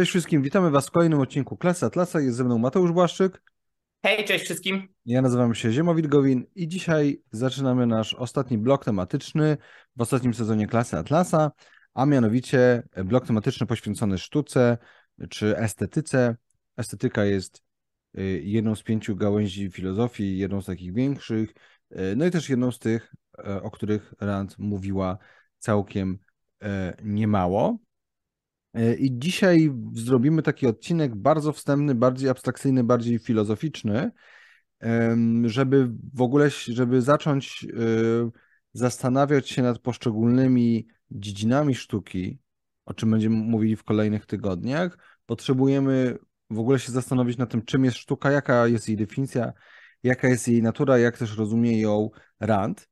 [0.00, 2.20] Cześć wszystkim, witamy Was w kolejnym odcinku Klasy Atlasa.
[2.20, 3.42] Jest ze mną Mateusz Błaszczyk.
[4.02, 4.88] Hej, cześć wszystkim.
[5.06, 9.56] Ja nazywam się Ziemowit Gowin i dzisiaj zaczynamy nasz ostatni blok tematyczny
[9.96, 11.50] w ostatnim sezonie Klasy Atlasa,
[11.94, 14.78] a mianowicie blok tematyczny poświęcony sztuce
[15.30, 16.36] czy estetyce.
[16.76, 17.62] Estetyka jest
[18.18, 21.50] y, jedną z pięciu gałęzi filozofii, jedną z takich większych,
[21.92, 25.18] y, no i też jedną z tych, y, o których Rand mówiła
[25.58, 26.18] całkiem
[27.02, 27.78] niemało.
[28.98, 34.10] I dzisiaj zrobimy taki odcinek bardzo wstępny, bardziej abstrakcyjny, bardziej filozoficzny,
[35.44, 37.66] żeby w ogóle, żeby zacząć
[38.72, 42.38] zastanawiać się nad poszczególnymi dziedzinami sztuki,
[42.84, 46.18] o czym będziemy mówili w kolejnych tygodniach, potrzebujemy
[46.50, 49.52] w ogóle się zastanowić nad tym, czym jest sztuka, jaka jest jej definicja,
[50.02, 52.10] jaka jest jej natura, jak też rozumie ją
[52.40, 52.88] Rand.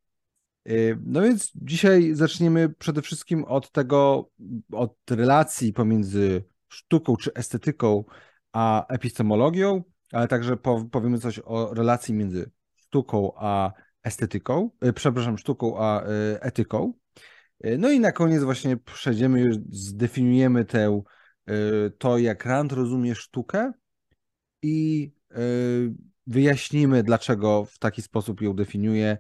[0.69, 4.31] Y, no więc dzisiaj zaczniemy przede wszystkim od tego,
[4.73, 8.05] od relacji pomiędzy sztuką czy estetyką
[8.53, 10.57] a epistemologią, ale także
[10.91, 16.93] powiemy coś o relacji między sztuką a estetyką, y, przepraszam, sztuką a y, etyką.
[17.79, 21.03] No i na koniec właśnie przejdziemy, już zdefiniujemy tę,
[21.99, 23.73] to jak Rand rozumie sztukę
[24.63, 25.13] i
[26.27, 29.19] wyjaśnimy, dlaczego w taki sposób ją definiuje,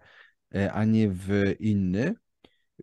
[0.72, 1.28] a nie w
[1.60, 2.14] inny.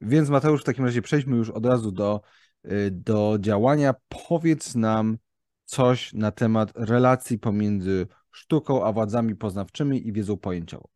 [0.01, 2.21] Więc Mateusz, w takim razie przejdźmy już od razu do,
[2.63, 3.95] e, do działania.
[4.27, 5.17] Powiedz nam
[5.65, 10.87] coś na temat relacji pomiędzy sztuką a władzami poznawczymi i wiedzą pojęciową.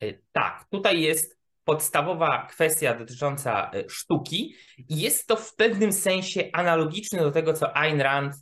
[0.00, 4.54] E, tak, tutaj jest podstawowa kwestia dotycząca sztuki
[4.88, 8.34] i jest to w pewnym sensie analogiczne do tego, co Ayn Rand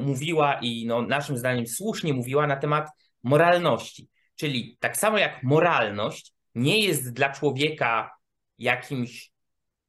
[0.00, 2.88] mówiła i no, naszym zdaniem słusznie mówiła na temat
[3.22, 4.08] moralności.
[4.38, 8.10] Czyli tak samo jak moralność nie jest dla człowieka
[8.58, 9.32] jakimś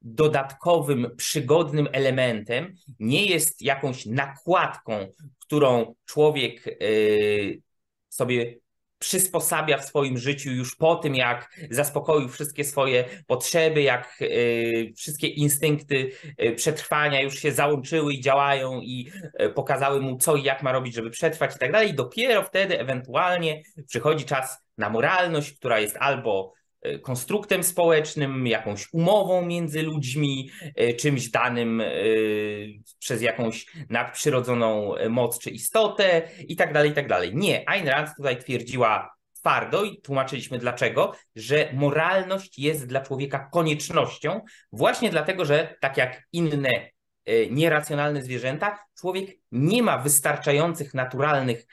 [0.01, 7.61] dodatkowym, przygodnym elementem, nie jest jakąś nakładką, którą człowiek yy,
[8.09, 8.55] sobie
[8.99, 15.27] przysposabia w swoim życiu już po tym, jak zaspokoił wszystkie swoje potrzeby, jak y, wszystkie
[15.27, 16.11] instynkty
[16.43, 19.11] y, przetrwania już się załączyły i działają i
[19.41, 21.93] y, pokazały mu co i jak ma robić, żeby przetrwać i tak dalej.
[21.93, 26.58] Dopiero wtedy ewentualnie przychodzi czas na moralność, która jest albo
[27.01, 30.49] konstruktem społecznym, jakąś umową między ludźmi,
[30.97, 31.83] czymś danym
[32.99, 37.35] przez jakąś nadprzyrodzoną moc czy istotę i tak dalej, i tak dalej.
[37.35, 44.41] Nie, Ayn Rand tutaj twierdziła twardo i tłumaczyliśmy dlaczego, że moralność jest dla człowieka koniecznością,
[44.71, 46.89] właśnie dlatego, że tak jak inne
[47.51, 51.65] nieracjonalne zwierzęta, człowiek nie ma wystarczających naturalnych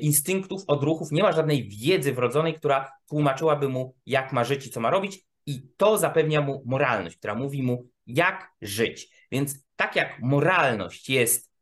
[0.00, 4.80] instynktów, odruchów, nie ma żadnej wiedzy wrodzonej, która tłumaczyłaby mu, jak ma żyć i co
[4.80, 9.26] ma robić, i to zapewnia mu moralność, która mówi mu, jak żyć.
[9.32, 11.52] Więc tak jak moralność jest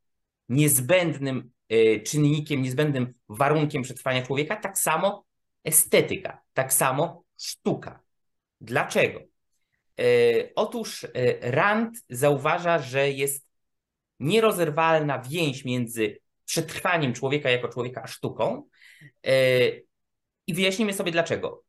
[0.49, 5.25] niezbędnym e, czynnikiem, niezbędnym warunkiem przetrwania człowieka, tak samo
[5.63, 7.99] estetyka, tak samo sztuka.
[8.61, 9.30] Dlaczego?
[9.99, 10.03] E,
[10.55, 13.47] otóż e, Rand zauważa, że jest
[14.19, 18.63] nierozerwalna więź między przetrwaniem człowieka jako człowieka a sztuką.
[20.47, 21.63] I wyjaśnimy sobie dlaczego.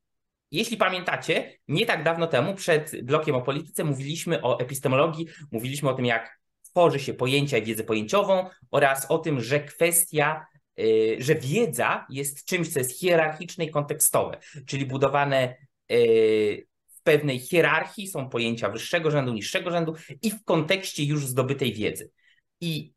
[0.51, 5.95] Jeśli pamiętacie, nie tak dawno temu, przed blokiem o polityce, mówiliśmy o epistemologii, mówiliśmy o
[5.95, 10.47] tym, jak tworzy się pojęcia i wiedzę pojęciową oraz o tym, że kwestia,
[11.19, 15.57] że wiedza jest czymś, co jest hierarchiczne i kontekstowe, czyli budowane
[17.03, 22.11] pewnej hierarchii, są pojęcia wyższego rzędu, niższego rzędu i w kontekście już zdobytej wiedzy.
[22.61, 22.93] I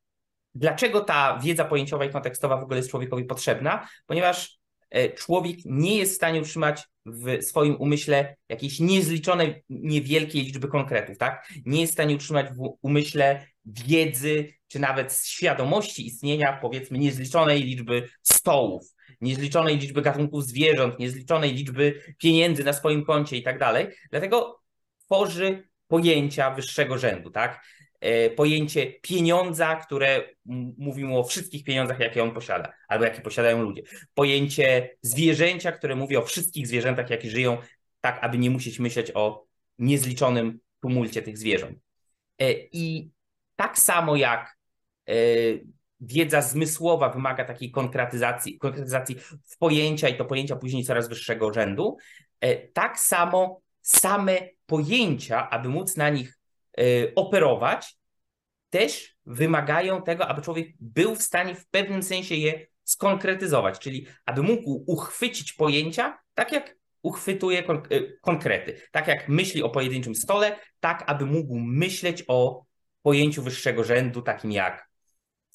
[0.56, 3.88] dlaczego ta wiedza pojęciowa i kontekstowa w ogóle jest człowiekowi potrzebna?
[4.06, 10.68] Ponieważ E, człowiek nie jest w stanie utrzymać w swoim umyśle jakiejś niezliczonej, niewielkiej liczby
[10.68, 11.50] konkretów, tak?
[11.66, 18.10] Nie jest w stanie utrzymać w umyśle wiedzy, czy nawet świadomości istnienia, powiedzmy, niezliczonej liczby
[18.22, 23.88] stołów, niezliczonej liczby gatunków zwierząt, niezliczonej liczby pieniędzy na swoim koncie i tak dalej.
[24.12, 24.62] Dlatego
[25.06, 27.66] tworzy pojęcia wyższego rzędu, tak?
[28.00, 30.24] E, pojęcie pieniądza, które
[30.78, 33.82] mówi mu o wszystkich pieniądzach, jakie on posiada, albo jakie posiadają ludzie.
[34.14, 37.58] Pojęcie zwierzęcia, które mówi o wszystkich zwierzętach, jakie żyją,
[38.02, 39.46] tak aby nie musieć myśleć o
[39.80, 41.80] niezliczonym tumulcie tych zwierząt.
[42.40, 43.10] E, I
[43.56, 44.58] tak samo jak
[45.10, 45.14] e,
[46.00, 49.16] wiedza zmysłowa wymaga takiej konkretyzacji, konkretyzacji
[49.46, 51.98] w pojęcia i to pojęcia później coraz wyższego rzędu,
[52.74, 56.38] tak samo same pojęcia, aby móc na nich
[56.80, 57.98] Y, operować,
[58.70, 64.44] też wymagają tego, aby człowiek był w stanie w pewnym sensie je skonkretyzować, czyli aby
[64.44, 71.04] mógł uchwycić pojęcia tak, jak uchwytuje y, konkrety, tak jak myśli o pojedynczym stole, tak
[71.08, 72.66] aby mógł myśleć o
[73.02, 74.90] pojęciu wyższego rzędu, takim jak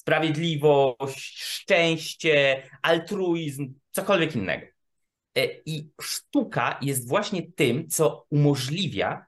[0.01, 4.65] sprawiedliwość, szczęście, altruizm, cokolwiek innego.
[5.37, 9.25] E, I sztuka jest właśnie tym, co umożliwia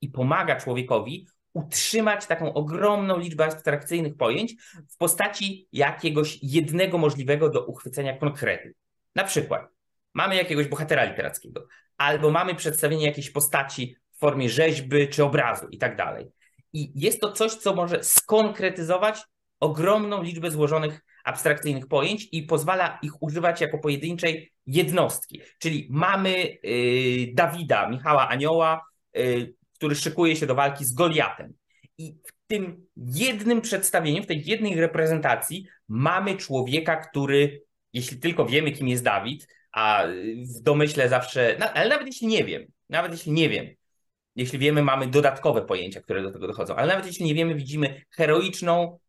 [0.00, 4.54] i pomaga człowiekowi utrzymać taką ogromną liczbę abstrakcyjnych pojęć
[4.90, 8.68] w postaci jakiegoś jednego możliwego do uchwycenia konkretu.
[9.14, 9.68] Na przykład
[10.14, 15.78] mamy jakiegoś bohatera literackiego, albo mamy przedstawienie jakiejś postaci w formie rzeźby czy obrazu i
[15.78, 16.26] tak dalej.
[16.72, 19.24] I jest to coś, co może skonkretyzować
[19.64, 25.40] ogromną liczbę złożonych abstrakcyjnych pojęć i pozwala ich używać jako pojedynczej jednostki.
[25.58, 31.52] Czyli mamy y, Dawida, Michała Anioła, y, który szykuje się do walki z Goliatem.
[31.98, 37.62] I w tym jednym przedstawieniu, w tej jednej reprezentacji mamy człowieka, który,
[37.92, 40.04] jeśli tylko wiemy, kim jest Dawid, a
[40.58, 43.66] w domyśle zawsze, ale nawet jeśli nie wiem, nawet jeśli nie wiem,
[44.36, 48.02] jeśli wiemy, mamy dodatkowe pojęcia, które do tego dochodzą, ale nawet jeśli nie wiemy, widzimy
[48.10, 49.03] heroiczną y,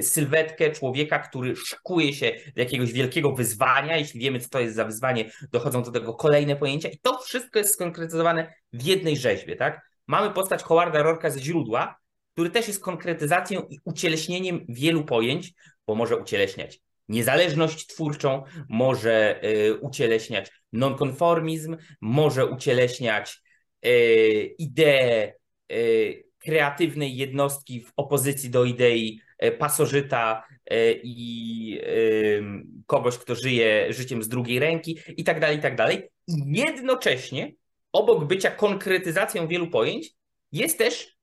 [0.00, 3.96] sylwetkę człowieka, który szykuje się do jakiegoś wielkiego wyzwania.
[3.96, 7.58] Jeśli wiemy, co to jest za wyzwanie, dochodzą do tego kolejne pojęcia i to wszystko
[7.58, 9.80] jest skonkretyzowane w jednej rzeźbie, tak?
[10.06, 11.98] Mamy postać Howarda Rorka ze źródła,
[12.32, 15.52] który też jest konkretyzacją i ucieleśnieniem wielu pojęć,
[15.86, 23.42] bo może ucieleśniać niezależność twórczą, może y, ucieleśniać nonkonformizm, może ucieleśniać
[23.86, 25.32] y, ideę
[25.72, 29.23] y, kreatywnej jednostki w opozycji do idei y,
[29.58, 30.42] pasożyta
[30.72, 32.42] y, i y,
[32.86, 36.08] kogoś, kto żyje życiem z drugiej ręki i tak dalej, i tak dalej.
[36.26, 37.52] I jednocześnie
[37.92, 40.10] obok bycia konkretyzacją wielu pojęć,
[40.52, 41.14] jest też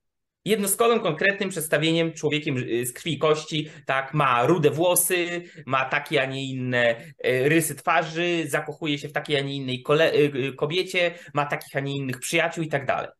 [0.44, 6.22] jednostkowym, konkretnym przedstawieniem człowiekiem y, z krwi i kości, tak, ma rude włosy, ma takie,
[6.22, 9.84] a nie inne y, rysy twarzy, zakochuje się w takiej, a nie innej
[10.34, 13.10] y, kobiecie, ma takich, a nie innych przyjaciół i tak dalej.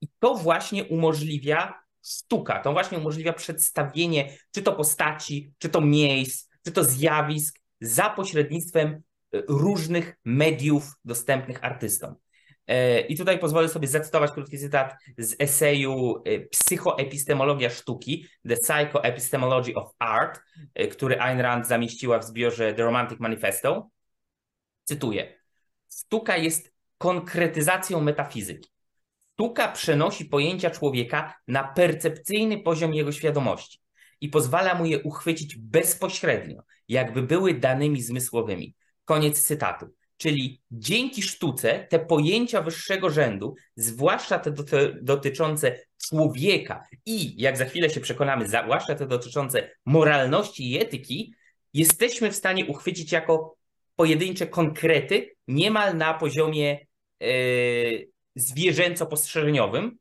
[0.00, 1.74] I to właśnie umożliwia
[2.08, 8.10] sztuka, to właśnie umożliwia przedstawienie czy to postaci, czy to miejsc, czy to zjawisk za
[8.10, 9.02] pośrednictwem
[9.48, 12.14] różnych mediów dostępnych artystom.
[12.68, 19.74] E, I tutaj pozwolę sobie zacytować krótki cytat z eseju e, Psychoepistemologia sztuki, The Psychoepistemology
[19.74, 20.40] of Art,
[20.74, 23.90] e, który Ayn Rand zamieściła w zbiorze The Romantic Manifesto.
[24.84, 25.38] Cytuję.
[25.92, 28.70] Sztuka jest konkretyzacją metafizyki.
[29.38, 33.80] Sztuka przenosi pojęcia człowieka na percepcyjny poziom jego świadomości
[34.20, 38.74] i pozwala mu je uchwycić bezpośrednio, jakby były danymi zmysłowymi.
[39.04, 39.86] Koniec cytatu.
[40.16, 44.52] Czyli dzięki sztuce te pojęcia wyższego rzędu, zwłaszcza te
[45.02, 51.34] dotyczące człowieka i, jak za chwilę się przekonamy, zwłaszcza te dotyczące moralności i etyki,
[51.74, 53.56] jesteśmy w stanie uchwycić jako
[53.96, 56.86] pojedyncze konkrety, niemal na poziomie
[57.20, 58.08] yy,
[58.40, 59.98] zwierzęco-postrzeżeniowym,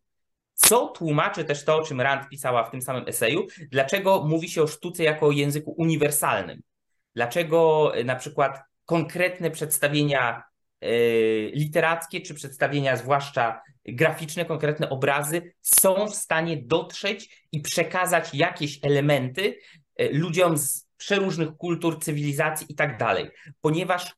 [0.54, 4.64] co tłumaczy też to, o czym Rand pisała w tym samym eseju, dlaczego mówi się
[4.64, 6.62] o sztuce jako o języku uniwersalnym.
[7.16, 10.44] Dlaczego na przykład konkretne przedstawienia
[10.82, 10.88] e,
[11.50, 19.60] literackie czy przedstawienia, zwłaszcza graficzne, konkretne obrazy, są w stanie dotrzeć i przekazać jakieś elementy
[19.96, 23.30] e, ludziom z przeróżnych kultur, cywilizacji i tak dalej,
[23.62, 24.16] ponieważ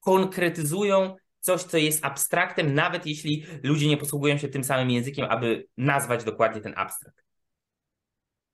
[0.00, 1.16] konkretyzują
[1.48, 6.24] coś, co jest abstraktem, nawet jeśli ludzie nie posługują się tym samym językiem, aby nazwać
[6.24, 7.24] dokładnie ten abstrakt.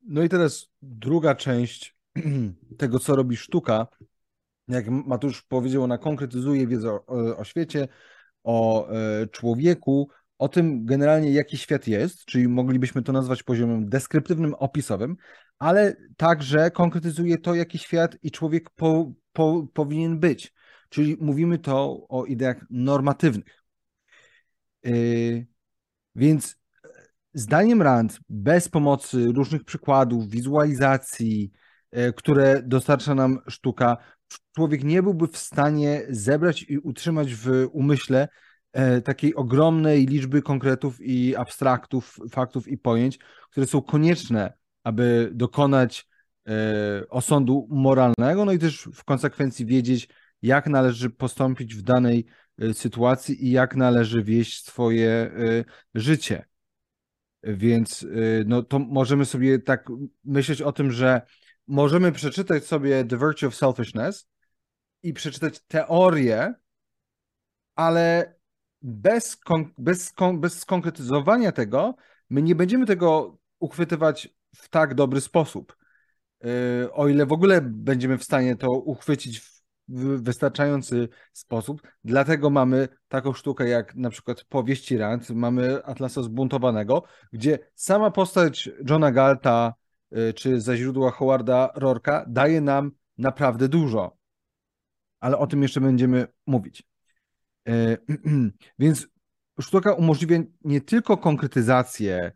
[0.03, 1.97] No i teraz druga część
[2.79, 3.87] tego, co robi sztuka,
[4.69, 7.89] jak Matusz powiedział, ona konkretyzuje wiedzę o, o świecie,
[8.45, 14.55] o e, człowieku, o tym generalnie, jaki świat jest, czyli moglibyśmy to nazwać poziomem deskryptywnym,
[14.55, 15.17] opisowym,
[15.59, 20.55] ale także konkretyzuje to, jaki świat i człowiek po, po, powinien być.
[20.95, 23.65] Czyli mówimy to o ideach normatywnych.
[24.83, 25.47] Yy,
[26.15, 26.57] więc
[27.33, 31.53] zdaniem Rand, bez pomocy różnych przykładów, wizualizacji,
[31.93, 33.97] yy, które dostarcza nam sztuka,
[34.55, 38.29] człowiek nie byłby w stanie zebrać i utrzymać w umyśle
[38.73, 43.19] e, takiej ogromnej liczby konkretów i abstraktów, faktów i pojęć,
[43.51, 44.53] które są konieczne,
[44.85, 46.09] aby dokonać
[46.49, 46.53] e,
[47.09, 50.09] osądu moralnego, no i też w konsekwencji wiedzieć,
[50.47, 52.27] jak należy postąpić w danej
[52.59, 55.31] e, sytuacji i jak należy wieść swoje
[55.95, 56.45] życie.
[57.43, 58.07] Więc
[58.47, 59.89] no, to możemy sobie tak
[60.25, 61.23] myśleć o tym, że
[61.67, 64.29] możemy przeczytać sobie The Virtue of Selfishness
[65.03, 66.55] i przeczytać teorię,
[67.75, 68.35] ale
[68.83, 69.39] bez,
[69.79, 71.95] bez, bez skonkretyzowania tego,
[72.31, 75.77] my nie będziemy tego uchwytywać w tak dobry sposób.
[76.93, 79.54] O ile w ogóle będziemy w stanie to uchwycić
[79.89, 81.83] w wystarczający sposób.
[82.05, 88.71] Dlatego mamy taką sztukę jak na przykład powieści Rand, mamy Atlasa Zbuntowanego, gdzie sama postać
[88.91, 89.75] Johna Galta
[90.35, 94.17] czy ze źródła Howarda Rorka daje nam naprawdę dużo.
[95.21, 96.83] Ale o tym jeszcze będziemy mówić.
[98.79, 99.09] Więc
[99.61, 102.33] sztuka umożliwia nie tylko konkretyzację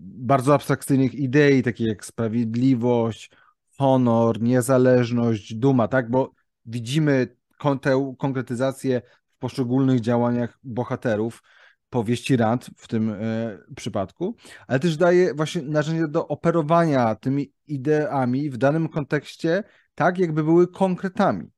[0.00, 3.30] bardzo abstrakcyjnych idei, takich jak sprawiedliwość,
[3.78, 6.10] honor, niezależność, duma, tak?
[6.10, 6.32] Bo
[6.68, 7.36] widzimy
[7.82, 11.42] tę konkretyzację w poszczególnych działaniach bohaterów
[11.90, 18.50] powieści Rand w tym e, przypadku, ale też daje właśnie narzędzie do operowania tymi ideami
[18.50, 21.50] w danym kontekście tak, jakby były konkretami.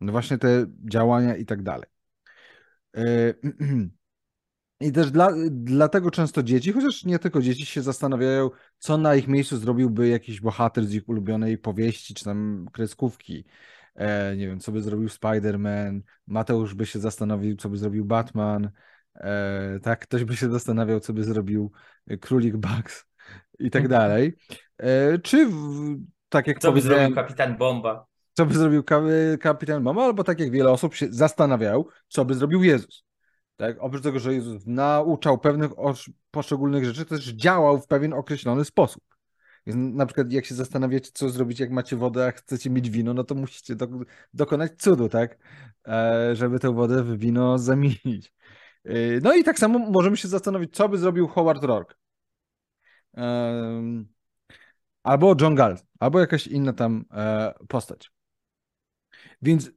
[0.00, 1.88] No właśnie te działania i tak dalej.
[2.96, 3.34] E,
[4.80, 9.28] I też dla, dlatego często dzieci, chociaż nie tylko dzieci, się zastanawiają, co na ich
[9.28, 13.44] miejscu zrobiłby jakiś bohater z ich ulubionej powieści czy tam kreskówki.
[13.98, 18.70] E, nie wiem, co by zrobił Spider-Man, Mateusz by się zastanowił, co by zrobił Batman,
[19.14, 21.72] e, tak, ktoś by się zastanawiał, co by zrobił
[22.20, 23.04] Królik Bugs
[23.58, 24.00] i tak mhm.
[24.00, 24.36] dalej.
[24.78, 25.96] E, czy w,
[26.28, 28.06] tak jak Co by zrobił Kapitan Bomba?
[28.32, 28.84] Co by zrobił
[29.40, 33.04] Kapitan Bomba, albo tak jak wiele osób się zastanawiał, co by zrobił Jezus.
[33.56, 33.76] Tak?
[33.80, 35.70] Oprócz tego, że Jezus nauczał pewnych
[36.30, 39.02] poszczególnych rzeczy, też działał w pewien określony sposób.
[39.66, 43.24] Na przykład jak się zastanawiacie, co zrobić, jak macie wodę, a chcecie mieć wino, no
[43.24, 43.88] to musicie do,
[44.34, 45.38] dokonać cudu, tak?
[45.88, 48.32] E, żeby tę wodę w wino zamienić.
[48.84, 51.94] E, no i tak samo możemy się zastanowić, co by zrobił Howard Rourke.
[53.16, 54.04] E,
[55.02, 58.12] albo John Galt, albo jakaś inna tam e, postać.
[59.42, 59.70] Więc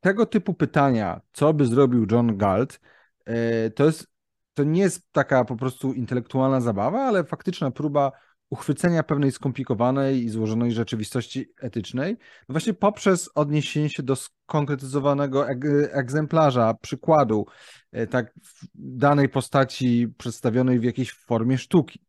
[0.00, 2.80] tego typu pytania, co by zrobił John Galt,
[3.24, 4.14] e, to jest
[4.54, 8.12] to nie jest taka po prostu intelektualna zabawa, ale faktyczna próba
[8.54, 12.16] uchwycenia pewnej skomplikowanej i złożonej rzeczywistości etycznej,
[12.48, 15.48] no właśnie poprzez odniesienie się do skonkretyzowanego
[15.92, 17.46] egzemplarza, przykładu
[17.92, 18.34] e, tak
[18.74, 22.00] danej postaci przedstawionej w jakiejś formie sztuki.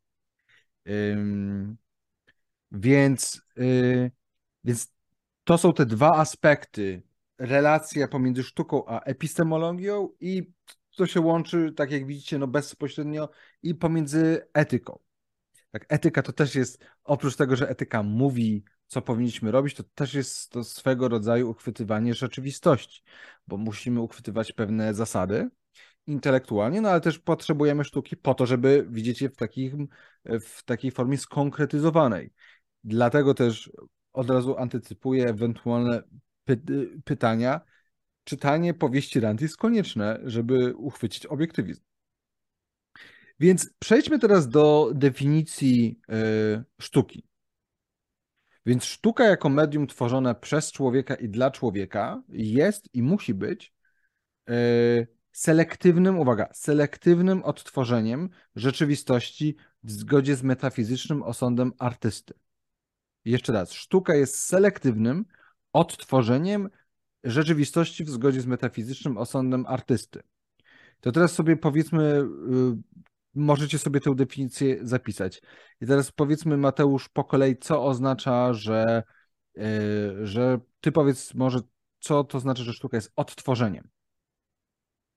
[2.72, 4.12] Więc, y,
[4.64, 4.94] więc
[5.44, 7.04] to są te dwa aspekty
[7.38, 10.52] relacja pomiędzy sztuką a epistemologią i
[10.96, 13.30] to się łączy, tak jak widzicie, no bezpośrednio
[13.64, 15.05] i pomiędzy etyką.
[15.76, 20.14] Tak, etyka to też jest, oprócz tego, że etyka mówi, co powinniśmy robić, to też
[20.14, 23.04] jest to swego rodzaju uchwytywanie rzeczywistości,
[23.48, 25.50] bo musimy uchwytywać pewne zasady
[26.08, 29.74] intelektualnie, no ale też potrzebujemy sztuki po to, żeby widzieć je w, takich,
[30.26, 32.34] w takiej formie skonkretyzowanej.
[32.84, 33.72] Dlatego też
[34.14, 36.04] od razu antycypuję ewentualne
[36.44, 36.60] py
[37.06, 37.62] pytania.
[38.24, 41.82] Czytanie powieści Rand jest konieczne, żeby uchwycić obiektywizm.
[43.40, 47.28] Więc przejdźmy teraz do definicji y, sztuki.
[48.66, 53.74] Więc sztuka jako medium tworzone przez człowieka i dla człowieka jest i musi być
[54.50, 62.34] y, selektywnym, uwaga, selektywnym odtworzeniem rzeczywistości w zgodzie z metafizycznym osądem artysty.
[63.26, 65.26] Jeszcze raz, sztuka jest selektywnym
[65.74, 66.70] odtworzeniem
[67.24, 70.24] rzeczywistości w zgodzie z metafizycznym osądem artysty.
[71.02, 75.42] To teraz sobie powiedzmy, y, możecie sobie tę definicję zapisać.
[75.82, 79.04] I teraz powiedzmy, Mateusz, po kolei, co oznacza, że,
[79.58, 79.62] y,
[80.28, 81.60] że ty powiedz może,
[82.00, 83.90] co to znaczy, że sztuka jest odtworzeniem.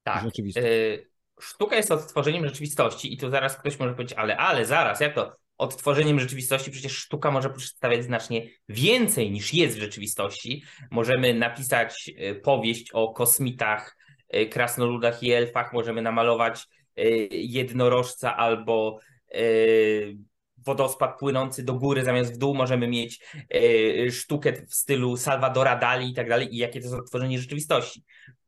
[0.02, 0.24] Tak.
[0.56, 1.10] Y,
[1.40, 5.36] sztuka jest odtworzeniem rzeczywistości i tu zaraz ktoś może powiedzieć, ale, ale, zaraz, jak to?
[5.58, 10.62] odtworzeniem rzeczywistości, przecież sztuka może przedstawiać znacznie więcej niż jest w rzeczywistości.
[10.90, 13.96] Możemy napisać e, powieść o kosmitach,
[14.28, 16.77] e, krasnoludach i elfach, możemy namalować e,
[17.30, 19.00] jednorożca albo
[20.56, 23.24] wodospad płynący do góry zamiast w dół, możemy mieć
[24.10, 26.54] sztukę w stylu Salvadora Dali i tak dalej.
[26.54, 28.04] I jakie to jest odtworzenie rzeczywistości?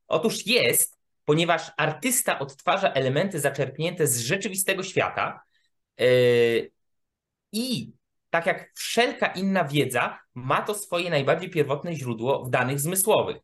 [0.08, 5.40] Otóż jest, ponieważ artysta odtwarza elementy zaczerpnięte z rzeczywistego świata,
[7.52, 7.92] i
[8.30, 13.36] tak jak wszelka inna wiedza, ma to swoje najbardziej pierwotne źródło w danych zmysłowych.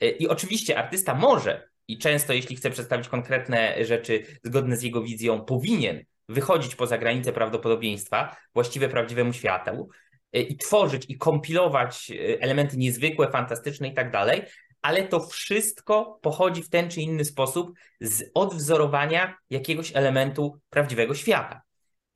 [0.00, 5.02] E, I oczywiście artysta może i często, jeśli chce przedstawić konkretne rzeczy zgodne z jego
[5.02, 9.88] wizją, powinien wychodzić poza granice prawdopodobieństwa, właściwe prawdziwemu światu
[10.32, 14.42] e, i tworzyć i kompilować e, elementy niezwykłe, fantastyczne i tak dalej,
[14.82, 21.62] ale to wszystko pochodzi w ten czy inny sposób z odwzorowania jakiegoś elementu prawdziwego świata.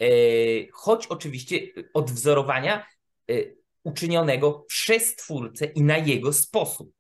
[0.01, 0.07] E,
[0.73, 1.59] choć oczywiście
[1.95, 2.87] odwzorowania
[3.83, 6.93] uczynionego przez twórcę i na jego sposób.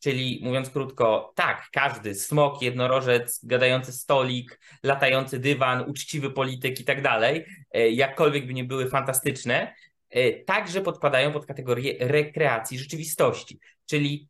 [0.00, 7.02] Czyli mówiąc krótko, tak, każdy smok, jednorożec, gadający stolik, latający dywan, uczciwy polityk i tak
[7.02, 9.74] dalej, e, jakkolwiek by nie były fantastyczne,
[10.46, 13.60] także podpadają pod kategorię rekreacji rzeczywistości.
[13.86, 14.28] Czyli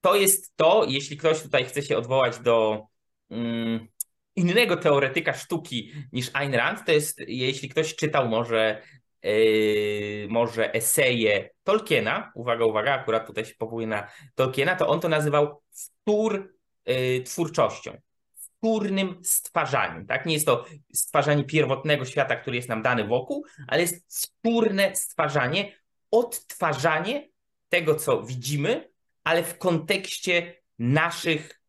[0.00, 2.86] to jest to, jeśli ktoś tutaj chce się odwołać do.
[3.30, 3.88] Mm,
[4.36, 6.84] innego teoretyka sztuki niż Ayn Rand.
[6.86, 8.82] To jest, jeśli ktoś czytał może,
[9.22, 15.08] yy, może eseje Tolkiena, uwaga, uwaga, akurat tutaj się powołuje na Tolkiena, to on to
[15.08, 16.54] nazywał wtór
[16.86, 18.00] yy, twórczością
[18.34, 20.06] wtórnym stwarzaniem.
[20.06, 20.26] Tak?
[20.26, 25.76] Nie jest to stwarzanie pierwotnego świata, który jest nam dany wokół, ale jest wtórne stwarzanie,
[26.10, 27.28] odtwarzanie
[27.68, 28.90] tego, co widzimy,
[29.24, 31.60] ale w kontekście naszych,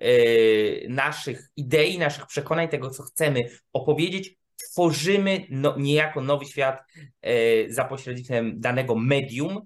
[0.00, 4.36] yy, naszych idei, naszych przekonań, tego, co chcemy opowiedzieć,
[4.70, 6.82] tworzymy no, niejako nowy świat
[7.22, 9.60] yy, za pośrednictwem danego medium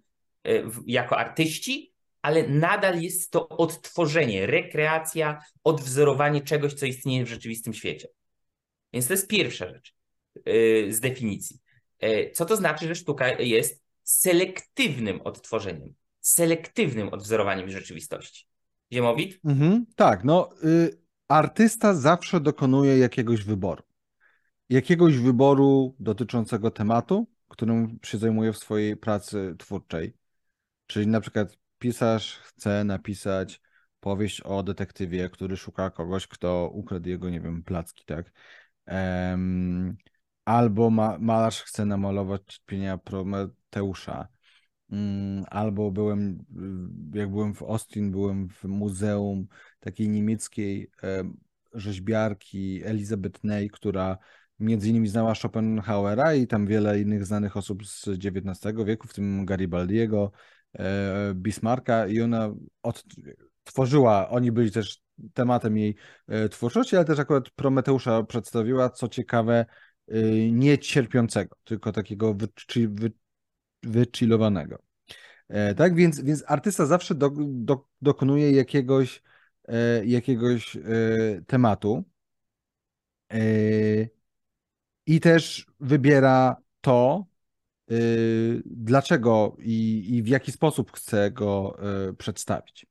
[0.45, 7.75] yy, jako artyści, ale nadal jest to odtworzenie, rekreacja, odwzorowanie czegoś, co istnieje w rzeczywistym
[7.75, 8.09] świecie.
[8.93, 9.95] Więc to jest pierwsza rzecz
[10.89, 11.59] z definicji.
[12.33, 18.47] Co to znaczy, że sztuka jest selektywnym odtworzeniem, selektywnym odwzorowaniem rzeczywistości.
[18.93, 19.41] Ziemowit?
[19.45, 23.83] Mhm, tak, no y, artysta zawsze dokonuje jakiegoś wyboru.
[24.69, 30.17] Jakiegoś wyboru dotyczącego tematu, którym się zajmuje w swojej pracy twórczej.
[30.87, 33.61] Czyli na przykład pisarz chce napisać
[34.01, 38.33] powieść o detektywie, który szuka kogoś, kto ukradł jego, nie wiem, placki, tak?
[38.87, 39.97] Um,
[40.45, 44.29] albo ma, malarz chce namalować pienia Prometeusza.
[44.91, 46.45] Um, albo byłem,
[47.15, 49.47] jak byłem w Austin, byłem w muzeum
[49.81, 51.41] takiej niemieckiej um,
[51.75, 54.19] rzeźbiarki Elizabeth Ney, która
[54.61, 59.47] między innymi znała Schopenhauera i tam wiele innych znanych osób z XIX wieku, w tym
[59.47, 60.33] Garibaldiego,
[60.79, 65.03] e, Bismarcka i ona odtworzyła, oni byli też
[65.35, 65.95] tematem jej
[66.29, 69.67] e, twórczości, ale też akurat Prometeusza przedstawiła, co ciekawe,
[70.15, 73.13] Y, nie cierpiącego, tylko takiego wychi, wy,
[73.83, 74.79] wychillowanego.
[75.49, 79.23] E, tak, więc, więc artysta zawsze do, do, dokonuje jakiegoś,
[79.69, 80.81] e, jakiegoś e,
[81.47, 82.05] tematu
[85.09, 87.27] i też wybiera to,
[88.65, 91.79] dlaczego i, i w jaki sposób chce go
[92.19, 92.87] przedstawić.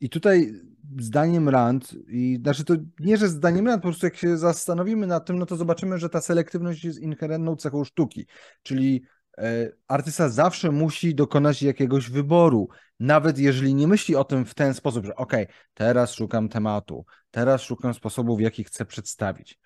[0.00, 0.52] I tutaj
[1.00, 5.26] zdaniem Rand, i znaczy to nie, że zdaniem Rand, po prostu jak się zastanowimy nad
[5.26, 8.26] tym, no to zobaczymy, że ta selektywność jest inherentną cechą sztuki,
[8.62, 9.02] czyli
[9.38, 12.68] e, artysta zawsze musi dokonać jakiegoś wyboru,
[13.00, 15.32] nawet jeżeli nie myśli o tym w ten sposób, że ok,
[15.74, 19.58] teraz szukam tematu, teraz szukam sposobu, w jaki chcę przedstawić.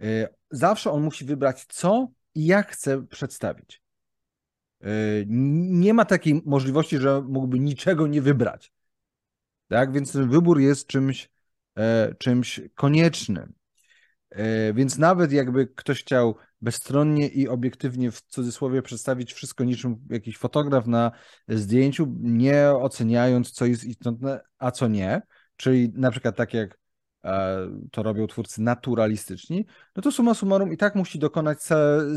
[0.00, 3.82] E, zawsze on musi wybrać co i jak chce przedstawić.
[4.80, 4.88] E,
[5.26, 8.72] nie ma takiej możliwości, że mógłby niczego nie wybrać.
[9.68, 9.92] Tak?
[9.92, 11.30] Więc ten wybór jest czymś,
[11.78, 13.52] e, czymś koniecznym.
[14.30, 20.38] E, więc nawet jakby ktoś chciał bezstronnie i obiektywnie w cudzysłowie przedstawić wszystko niczym jakiś
[20.38, 21.12] fotograf na
[21.48, 25.22] zdjęciu, nie oceniając, co jest istotne, a co nie,
[25.56, 26.78] czyli na przykład tak jak
[27.90, 31.58] to robią twórcy naturalistyczni, no to suma summarum i tak musi dokonać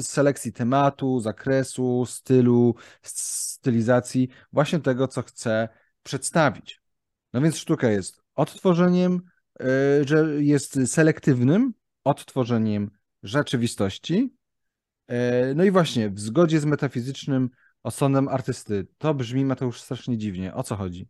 [0.01, 5.69] selekcji tematu, zakresu, stylu, stylizacji, właśnie tego, co chce
[6.03, 6.81] przedstawić.
[7.33, 9.21] No więc sztuka jest odtworzeniem,
[9.59, 9.65] e,
[10.07, 12.91] że jest selektywnym odtworzeniem
[13.23, 14.35] rzeczywistości.
[15.07, 17.49] E, no i właśnie, w zgodzie z metafizycznym
[17.83, 18.87] osądem artysty.
[18.97, 20.53] To brzmi, Mateusz, strasznie dziwnie.
[20.53, 21.07] O co chodzi?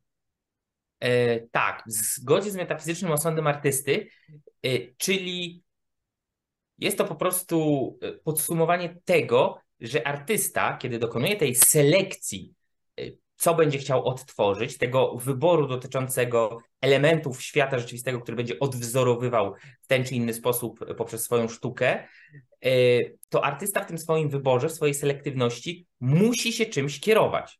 [0.99, 4.07] E, tak, w zgodzie z metafizycznym osądem artysty,
[4.63, 5.63] e, czyli
[6.77, 12.53] jest to po prostu e, podsumowanie tego, że artysta, kiedy dokonuje tej selekcji
[13.35, 20.03] co będzie chciał odtworzyć, tego wyboru dotyczącego elementów świata rzeczywistego, który będzie odwzorowywał w ten
[20.03, 22.07] czy inny sposób poprzez swoją sztukę,
[23.29, 27.59] to artysta w tym swoim wyborze, w swojej selektywności musi się czymś kierować.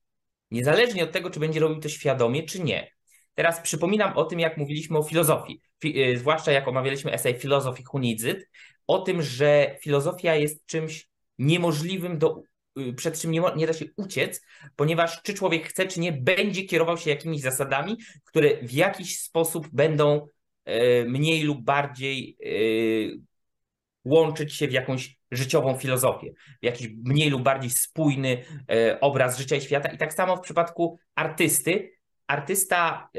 [0.52, 2.92] Niezależnie od tego, czy będzie robił to świadomie, czy nie.
[3.36, 8.50] Teraz przypominam o tym, jak mówiliśmy o filozofii, e, zwłaszcza jak omawialiśmy esej Filozofii Hunidzyd,
[8.88, 12.42] o tym, że filozofia jest czymś niemożliwym do
[12.80, 14.42] Y, przed czym nie, nie da się uciec,
[14.76, 19.68] ponieważ czy człowiek chce, czy nie, będzie kierował się jakimiś zasadami, które w jakiś sposób
[19.74, 20.28] będą
[20.66, 22.38] e, mniej lub bardziej
[24.06, 28.44] łączyć się w jakąś życiową filozofię, w jakiś mniej lub bardziej spójny
[29.02, 29.90] obraz życia i świata.
[29.90, 31.92] I tak samo w przypadku artysty,
[32.30, 33.10] artysta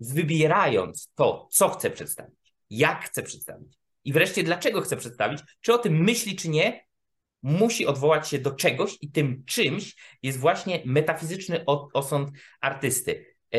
[0.00, 5.78] wybierając to, co chce przedstawić, jak chce przedstawić i wreszcie dlaczego chce przedstawić, czy o
[5.78, 6.86] tym myśli, czy nie,
[7.42, 13.26] musi odwołać się do czegoś i tym czymś jest właśnie metafizyczny osąd artysty.
[13.54, 13.58] E,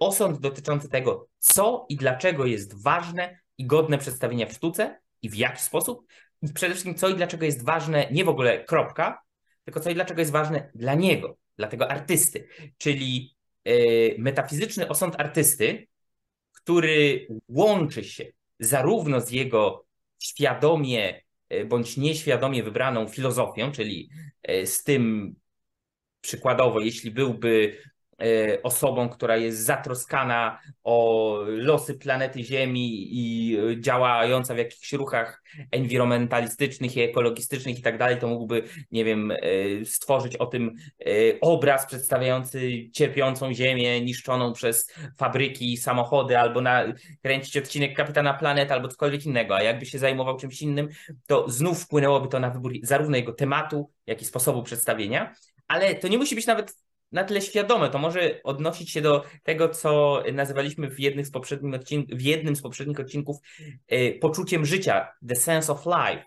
[0.00, 5.34] osąd dotyczący tego, co i dlaczego jest ważne i godne przedstawienia w sztuce i w
[5.34, 6.06] jaki sposób.
[6.42, 9.22] I przede wszystkim, co i dlaczego jest ważne, nie w ogóle kropka,
[9.64, 12.48] tylko co i dlaczego jest ważne dla niego, dla tego artysty.
[12.78, 13.37] Czyli
[14.18, 15.86] metafizyczny osąd artysty,
[16.52, 18.24] który łączy się
[18.60, 19.84] zarówno z jego
[20.18, 21.22] świadomie
[21.66, 24.10] bądź nieświadomie wybraną filozofią, czyli
[24.64, 25.34] z tym
[26.20, 27.87] przykładowo, jeśli byłby E,
[28.62, 36.96] osobą, która jest zatroskana o losy planety Ziemi i e, działająca w jakichś ruchach environmentalistycznych
[36.96, 39.36] i ekologistycznych i tak dalej, to mógłby, nie wiem, e,
[39.84, 40.74] stworzyć o tym
[41.40, 46.60] obraz przedstawiający cierpiącą Ziemię, niszczoną przez fabryki, samochody, albo
[47.22, 50.88] kręcić odcinek Kapitana Planet, albo cokolwiek innego, a jakby się zajmował czymś innym,
[51.26, 55.34] to znów wpłynęłoby to na wybór zarówno jego tematu, jak i sposobu przedstawienia,
[55.68, 56.74] ale to nie musi być nawet
[57.12, 57.90] na tyle świadome.
[57.90, 62.62] To może odnosić się do tego, co nazywaliśmy w, jednym z odcink- w jednym z
[62.62, 63.36] poprzednich odcinków
[63.86, 66.24] e, poczuciem życia, the sense of life,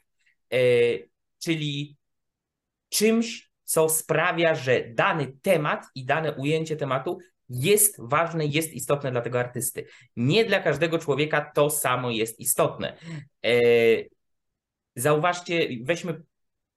[0.54, 0.58] e,
[1.40, 1.98] czyli
[2.90, 9.22] czymś, co sprawia, że dany temat i dane ujęcie tematu jest ważne, jest istotne dla
[9.22, 9.86] tego artysty.
[10.16, 12.98] Nie dla każdego człowieka to samo jest istotne.
[13.46, 13.52] E,
[14.96, 16.22] zauważcie, weźmy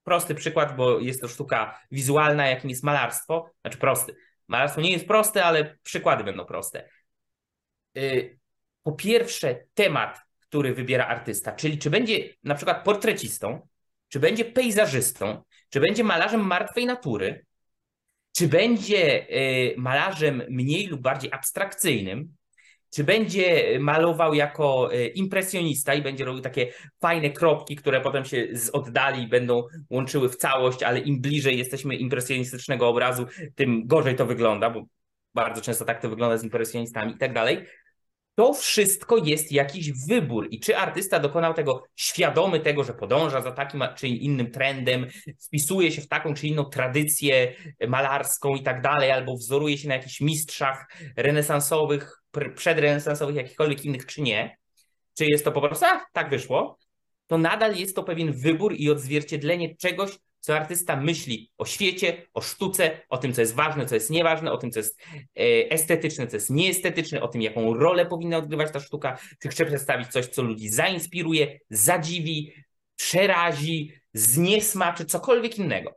[0.05, 3.51] prosty przykład, bo jest to sztuka wizualna, jakim jest malarstwo.
[3.61, 4.15] Znaczy prosty.
[4.47, 6.89] Malarstwo nie jest proste, ale przykłady będą proste.
[7.97, 8.39] Y,
[8.83, 13.67] po pierwsze, temat, który wybiera artysta, czyli czy będzie na przykład portrecistą,
[14.09, 17.45] czy będzie pejzażystą, czy będzie malarzem martwej natury,
[18.31, 22.35] czy będzie y, malarzem mniej lub bardziej abstrakcyjnym,
[22.95, 26.67] czy będzie malował jako e, impresjonista i będzie robił takie
[27.01, 31.95] fajne kropki, które potem się z oddali będą łączyły w całość, ale im bliżej jesteśmy
[31.95, 34.83] impresjonistycznego obrazu, tym gorzej to wygląda, bo
[35.33, 37.65] bardzo często tak to wygląda z impresjonistami i tak dalej
[38.35, 40.47] to wszystko jest jakiś wybór.
[40.51, 45.07] I czy artysta dokonał tego świadomy tego, że podąża za takim czy innym trendem,
[45.47, 47.53] wpisuje się w taką czy inną tradycję
[47.87, 52.21] malarską i tak dalej, albo wzoruje się na jakichś mistrzach renesansowych,
[52.55, 54.57] przedrenesansowych, jakichkolwiek innych, czy nie.
[55.17, 56.77] Czy jest to po prostu, a tak wyszło,
[57.27, 60.11] to nadal jest to pewien wybór i odzwierciedlenie czegoś,
[60.45, 64.51] co artysta myśli o świecie, o sztuce, o tym, co jest ważne, co jest nieważne,
[64.51, 68.71] o tym, co jest e, estetyczne, co jest nieestetyczne, o tym, jaką rolę powinna odgrywać
[68.71, 72.53] ta sztuka, czy chce przedstawić coś, co ludzi zainspiruje, zadziwi,
[72.95, 75.91] przerazi, zniesmaczy, cokolwiek innego.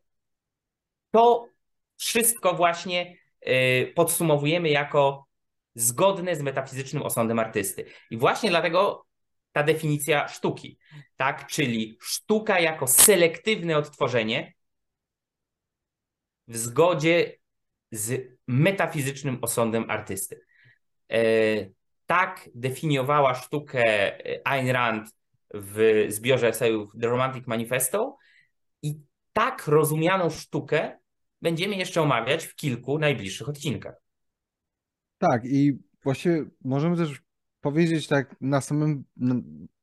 [1.10, 1.48] To
[1.96, 5.26] wszystko właśnie e, podsumowujemy jako
[5.74, 7.84] zgodne z metafizycznym osądem artysty.
[8.10, 9.06] I właśnie dlatego
[9.58, 10.78] ta definicja sztuki,
[11.16, 11.46] tak?
[11.46, 14.54] Czyli sztuka jako selektywne odtworzenie
[16.48, 17.38] w zgodzie
[17.90, 20.40] z metafizycznym osądem artysty.
[21.10, 21.18] E,
[22.06, 24.12] tak definiowała sztukę
[24.44, 25.10] Ayn Rand
[25.54, 28.16] w zbiorze esejów The Romantic Manifesto
[28.82, 29.00] i
[29.32, 30.98] tak rozumianą sztukę
[31.42, 33.94] będziemy jeszcze omawiać w kilku najbliższych odcinkach.
[35.18, 37.27] Tak, i właśnie możemy też
[37.70, 39.04] powiedzieć tak na samym,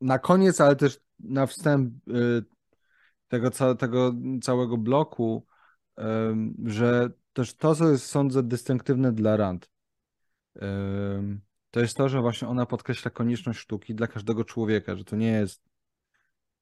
[0.02, 2.44] na koniec, ale też na wstęp y,
[3.28, 5.46] tego, tego całego bloku,
[6.66, 9.70] że też to, co jest, sądzę, dystynktywne dla Rand,
[11.72, 15.32] to jest to, że właśnie ona podkreśla konieczność sztuki dla każdego człowieka, że to nie
[15.32, 15.62] jest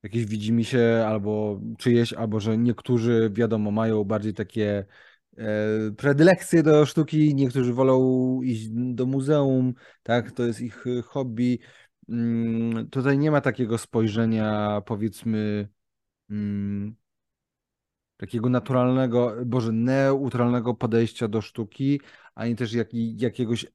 [0.03, 4.85] jakieś widzimisię albo czyjeś, albo że niektórzy, wiadomo, mają bardziej takie
[5.97, 11.59] predylekcje do sztuki, niektórzy wolą iść do muzeum, tak, to jest ich e, hobby.
[12.09, 15.69] Mm, tutaj nie ma takiego spojrzenia, powiedzmy,
[16.29, 16.95] mm,
[18.17, 22.01] takiego naturalnego, boże, neutralnego podejścia do sztuki,
[22.35, 23.65] ani też jak, jakiegoś,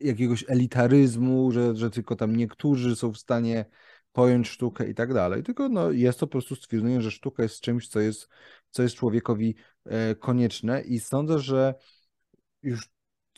[0.00, 3.64] jakiegoś elitaryzmu, że, że tylko tam niektórzy są w stanie
[4.12, 5.42] pojąć sztukę i tak dalej.
[5.42, 8.28] Tylko no, jest to po prostu stwierdzenie, że sztuka jest czymś, co jest,
[8.74, 11.74] co jest człowiekowi e, konieczne i sądzę, że
[12.62, 12.88] już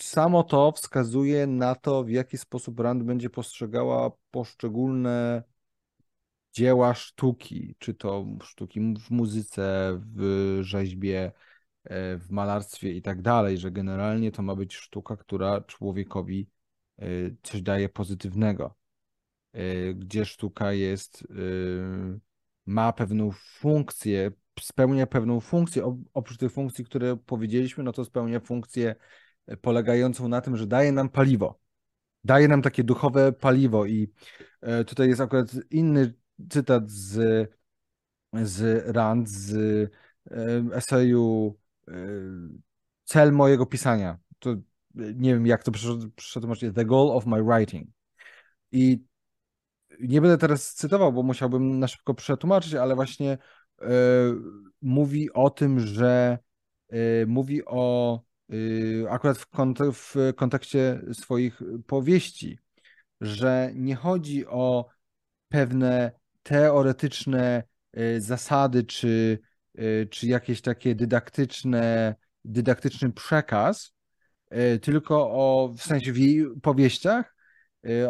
[0.01, 5.43] samo to wskazuje na to, w jaki sposób Rand będzie postrzegała poszczególne
[6.53, 11.33] dzieła sztuki, czy to sztuki w muzyce, w rzeźbie,
[11.85, 16.49] e, w malarstwie i tak dalej, że generalnie to ma być sztuka, która człowiekowi
[16.99, 17.07] e,
[17.43, 18.77] coś daje pozytywnego.
[19.95, 21.27] Gdzie sztuka jest,
[22.67, 26.03] ma pewną funkcję, spełnia pewną funkcję.
[26.15, 28.95] Oprócz tych funkcji, które powiedzieliśmy, no to spełnia funkcję
[29.61, 31.61] polegającą na tym, że daje nam paliwo.
[32.25, 34.13] Daje nam takie duchowe paliwo i
[34.81, 36.15] y, tutaj jest akurat inny
[36.51, 37.49] cytat z,
[38.33, 39.91] z Rand, z
[40.73, 41.57] eseju
[43.05, 44.19] Cel mojego pisania.
[44.39, 44.57] To
[44.95, 45.73] nie wiem, jak to
[46.17, 46.75] przetłumaczyć.
[46.75, 47.91] The goal of my writing.
[48.73, 49.05] I
[50.01, 53.39] nie będę teraz cytował, bo musiałbym na szybko przetłumaczyć, ale właśnie
[53.83, 53.87] y,
[54.83, 56.39] mówi o tym, że
[56.93, 58.21] y, mówi o
[58.53, 62.59] y, akurat w, kont w kontekście swoich powieści,
[63.21, 64.89] że nie chodzi o
[65.49, 67.63] pewne teoretyczne
[68.19, 69.39] zasady, czy,
[70.11, 73.93] czy jakieś takie dydaktyczne, dydaktyczny przekaz,
[74.83, 77.36] tylko o, w sensie w jej powieściach,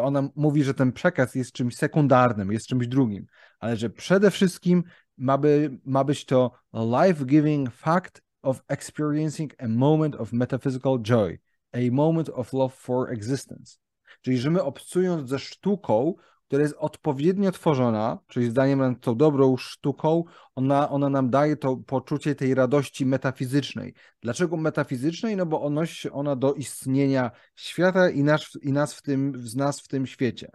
[0.00, 3.26] ona mówi, że ten przekaz jest czymś sekundarnym, jest czymś drugim,
[3.58, 4.84] ale że przede wszystkim
[5.16, 11.38] ma, by, ma być to life-giving fact of experiencing a moment of metaphysical joy,
[11.72, 13.78] a moment of love for existence.
[14.20, 16.14] Czyli, że my obcując ze sztuką,
[16.46, 21.76] która jest odpowiednio tworzona, czyli zdaniem nam tą dobrą sztuką, ona, ona nam daje to
[21.76, 23.94] poczucie tej radości metafizycznej.
[24.20, 25.36] Dlaczego metafizycznej?
[25.36, 29.80] No bo odnosi ona do istnienia świata i, nasz, i nas, w tym, z nas
[29.80, 30.50] w tym świecie.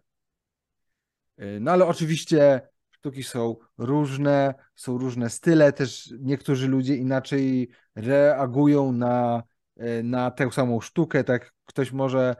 [1.41, 8.91] Y, no ale oczywiście sztuki są różne, są różne style, też niektórzy ludzie inaczej reagują
[8.91, 9.43] na,
[9.81, 12.35] y, na tę samą sztukę, tak ktoś może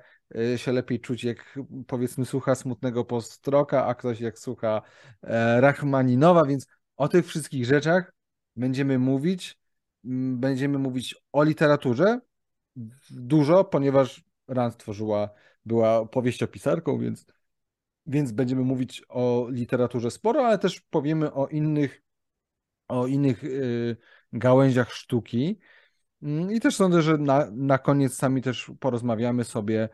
[0.58, 4.82] się lepiej czuć, jak powiedzmy słucha smutnego postroka, a ktoś jak słucha
[5.24, 6.68] e, Rachmaninowa, więc
[6.98, 8.14] o tych wszystkich rzeczach
[8.56, 9.62] będziemy mówić.
[10.04, 12.20] Będziemy mówić o literaturze
[13.10, 15.30] dużo, ponieważ Rand tworzyła,
[15.66, 17.26] była powieściopisarką, więc,
[18.06, 22.02] więc będziemy mówić o literaturze sporo, ale też powiemy o innych,
[22.88, 23.98] o innych y,
[24.34, 25.60] gałęziach sztuki.
[26.22, 29.90] Mm, I też sądzę, że na, na koniec sami też porozmawiamy sobie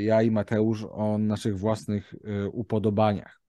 [0.00, 3.40] ja i Mateusz o naszych własnych e, upodobaniach.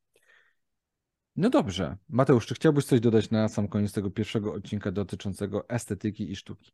[1.36, 1.98] No dobrze.
[2.10, 6.72] Mateusz, czy chciałbyś coś dodać na sam koniec tego pierwszego odcinka dotyczącego estetyki i sztuki?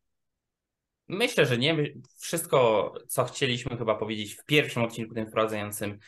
[1.07, 1.77] Myślę, że nie.
[2.17, 5.99] Wszystko, co chcieliśmy chyba powiedzieć w pierwszym odcinku tym wprowadzającym,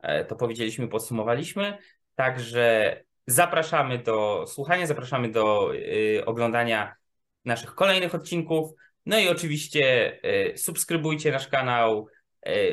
[0.00, 1.78] e, to powiedzieliśmy, podsumowaliśmy.
[2.14, 5.72] Także zapraszamy do słuchania, zapraszamy do
[6.26, 6.94] oglądania
[7.44, 8.70] naszych kolejnych odcinków.
[9.06, 10.18] No i oczywiście
[10.56, 12.21] subskrybujcie nasz kanał, E,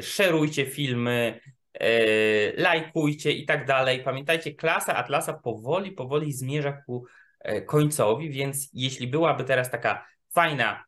[0.02, 1.40] szerujcie filmy,
[1.74, 4.04] e, lajkujcie i tak dalej.
[4.04, 7.06] Pamiętajcie, klasa Atlasa powoli, powoli zmierza ku
[7.40, 10.84] e, końcowi, więc jeśli byłaby teraz taka fajna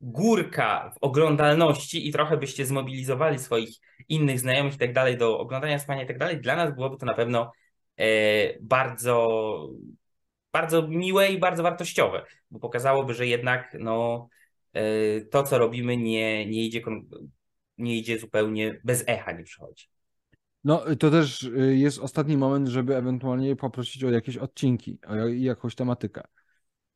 [0.00, 3.70] górka w oglądalności i trochę byście zmobilizowali swoich
[4.08, 7.06] innych znajomych i tak dalej do oglądania spania i tak dalej, dla nas byłoby to
[7.06, 7.52] na pewno
[8.60, 9.68] bardzo,
[10.52, 14.28] bardzo miłe i bardzo wartościowe, bo pokazałoby, że jednak no,
[15.30, 16.80] to, co robimy, nie, nie idzie
[17.80, 19.88] nie idzie zupełnie bez echa, nie przychodzi.
[20.64, 25.74] No, to też y, jest ostatni moment, żeby ewentualnie poprosić o jakieś odcinki, o jakąś
[25.74, 26.22] tematykę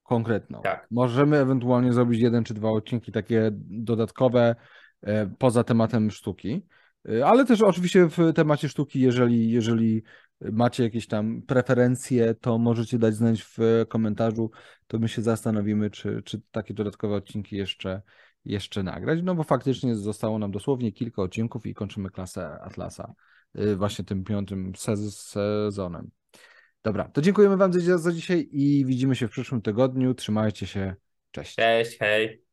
[0.02, 0.60] konkretną.
[0.62, 0.86] Tak.
[0.90, 4.56] Możemy ewentualnie zrobić jeden czy dwa odcinki takie dodatkowe
[5.02, 6.66] e, poza tematem sztuki,
[7.08, 10.02] e, ale też oczywiście w temacie sztuki, jeżeli, jeżeli
[10.40, 14.50] macie jakieś tam preferencje, to możecie dać znać w komentarzu,
[14.86, 18.02] to my się zastanowimy, czy, czy takie dodatkowe odcinki jeszcze,
[18.44, 23.14] jeszcze nagrać, no bo faktycznie zostało nam dosłownie kilka odcinków i kończymy klasę Atlasa
[23.58, 26.10] y, właśnie tym piątym sezonem.
[26.84, 30.14] Dobra, to dziękujemy Wam za, za dzisiaj i widzimy się w przyszłym tygodniu.
[30.14, 30.94] Trzymajcie się.
[31.30, 31.54] Cześć.
[31.54, 32.44] Cześć, hej.